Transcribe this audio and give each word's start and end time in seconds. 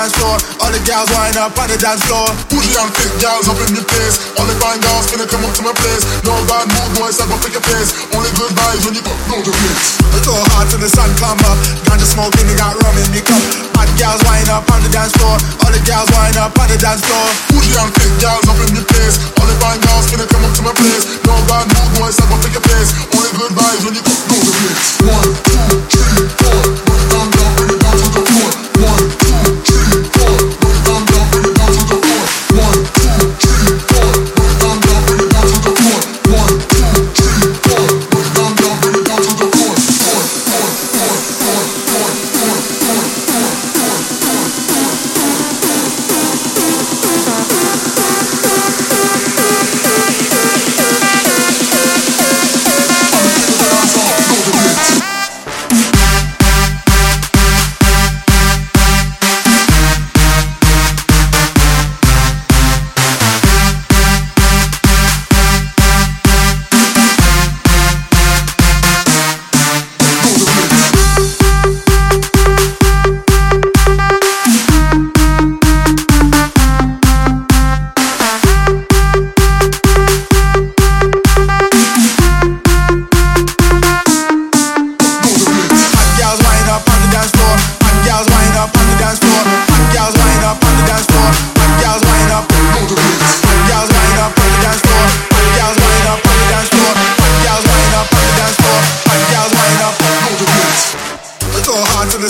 dance 0.00 0.16
floor. 0.16 0.36
All 0.64 0.72
the 0.72 0.80
girls 0.88 1.12
wind 1.12 1.36
up 1.36 1.52
on 1.60 1.68
the 1.68 1.76
dance 1.76 2.00
floor. 2.08 2.24
Bougie 2.48 2.72
and 2.80 2.88
thick 2.96 3.12
gals 3.20 3.44
up 3.52 3.58
in 3.68 3.76
the 3.76 3.84
place. 3.84 4.16
All 4.40 4.48
the 4.48 4.56
fine 4.56 4.80
girls 4.80 5.12
finna 5.12 5.28
come 5.28 5.44
up 5.44 5.52
to 5.60 5.62
my 5.62 5.74
place. 5.76 6.08
No 6.24 6.32
bad 6.48 6.64
mood, 6.72 6.90
boys, 6.96 7.20
I 7.20 7.28
gon' 7.28 7.36
pick 7.44 7.52
your 7.52 7.64
face. 7.68 7.92
Only 8.16 8.32
good 8.32 8.52
vibes 8.56 8.82
when 8.88 8.96
you 8.96 9.04
go 9.04 9.12
know 9.28 9.44
the 9.44 9.52
place. 9.52 10.00
We 10.00 10.18
go 10.24 10.34
hard 10.56 10.72
till 10.72 10.80
the 10.80 10.88
sun 10.88 11.12
come 11.20 11.36
up. 11.44 11.58
Ganja 11.84 12.06
smoking, 12.08 12.48
they 12.48 12.56
got 12.56 12.80
rum 12.80 12.96
in 12.96 13.12
the 13.12 13.20
cup. 13.20 13.44
Hot 13.76 13.90
gals 14.00 14.22
wind 14.24 14.48
up 14.48 14.64
on 14.72 14.80
the 14.80 14.88
dance 14.88 15.12
floor. 15.20 15.36
All 15.60 15.72
the 15.74 15.82
gals 15.84 16.08
wind 16.16 16.40
up 16.40 16.56
on 16.56 16.68
the 16.72 16.78
dance 16.80 17.04
floor. 17.04 17.26
Bougie 17.52 17.76
and 17.76 17.92
thick 17.92 18.12
gals 18.24 18.46
up 18.48 18.56
in 18.64 18.72
the 18.72 18.84
place. 18.88 19.20
All 19.36 19.44
the 19.44 19.56
fine 19.60 19.80
girls 19.84 20.08
finna 20.08 20.24
come 20.24 20.48
up 20.48 20.52
to 20.56 20.62
my 20.64 20.72
place. 20.72 21.04
No 21.28 21.36
bad 21.44 21.68
mood, 21.68 21.90
boys, 22.00 22.16
I 22.16 22.24
gon' 22.24 22.40
pick 22.40 22.56
your 22.56 22.64
face. 22.64 22.88
Only 23.12 23.30
good 23.36 23.52
vibes 23.52 23.82
when 23.84 23.94
you 23.98 24.04
go 24.06 24.14
know 24.16 24.40
the 24.40 24.52
place. 24.64 24.80
One, 25.04 25.30
two, 25.44 25.64
three, 25.92 26.24
four. 26.40 26.89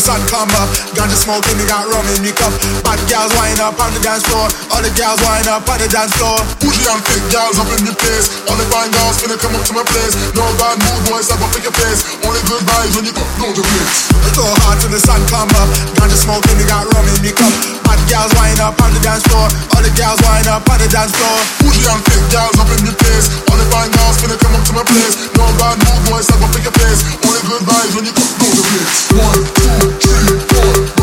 The 0.00 0.08
sun 0.08 0.22
come 0.32 0.48
up. 0.56 0.68
Ganja 0.96 1.12
smoking, 1.12 1.60
they 1.60 1.68
got 1.68 1.84
rum 1.84 2.06
in 2.16 2.24
the 2.24 2.32
cup. 2.32 2.48
Hot 2.88 2.96
gals 3.04 3.28
wind 3.36 3.60
up 3.60 3.76
on 3.76 3.92
the 3.92 4.00
dance 4.00 4.24
floor. 4.24 4.48
All 4.72 4.80
the 4.80 4.88
gals 4.96 5.20
wind 5.20 5.44
up 5.44 5.68
on 5.68 5.76
the 5.76 5.88
dance 5.92 6.16
floor. 6.16 6.40
Bougie 6.56 6.88
and 6.88 7.04
thick 7.04 7.20
gals 7.28 7.60
up 7.60 7.68
in 7.76 7.84
the 7.84 7.92
place. 7.92 8.32
All 8.48 8.56
the 8.56 8.64
fine 8.72 8.88
girls 8.96 9.20
finna 9.20 9.36
come 9.36 9.52
up 9.52 9.60
to 9.68 9.76
my 9.76 9.84
place. 9.92 10.16
No 10.32 10.48
bad 10.56 10.80
mood, 10.80 11.00
boys, 11.04 11.28
I 11.28 11.36
gon' 11.36 11.52
pick 11.52 11.68
your 11.68 11.76
face. 11.76 12.00
Only 12.24 12.40
good 12.48 12.64
vibes 12.64 12.96
when 12.96 13.04
you 13.04 13.12
go 13.12 13.24
know 13.44 13.52
the 13.52 13.60
place. 13.60 14.08
We 14.24 14.30
go 14.32 14.48
hard 14.64 14.80
till 14.80 14.88
the 14.88 15.00
sun 15.04 15.20
come 15.28 15.52
up. 15.60 15.68
Ganja 16.00 16.16
smoking, 16.16 16.56
they 16.56 16.64
got 16.64 16.88
rum 16.96 17.04
in 17.04 17.20
the 17.20 17.32
cup. 17.36 17.52
Hot 17.84 18.00
gals 18.08 18.32
wind 18.40 18.60
up 18.64 18.80
on 18.80 18.96
the 18.96 19.00
dance 19.04 19.24
floor. 19.28 19.52
All 19.76 19.82
the 19.84 19.92
gals 19.92 20.22
wind 20.24 20.48
up 20.48 20.64
on 20.64 20.80
the 20.80 20.88
dance 20.88 21.12
floor. 21.12 21.36
Bougie 21.60 21.84
and 21.92 22.00
thick 22.08 22.24
gals 22.32 22.56
twice, 26.10 26.28
I 26.30 26.40
gon' 26.40 26.50
fake 26.52 26.64
your 26.64 26.72
pants. 26.72 27.04
Only 27.22 27.40
good 27.46 27.62
vibes 27.62 27.94
when 27.94 28.04
you 28.04 28.12
come 28.12 28.30
through 28.34 28.54
the 28.58 28.64
mix. 28.74 28.90
One, 29.14 29.42
two, 29.54 29.90
three, 30.02 30.94
four. 30.94 30.99